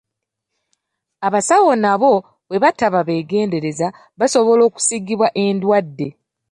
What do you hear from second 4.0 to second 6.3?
basobola okusiigibwa endwadde.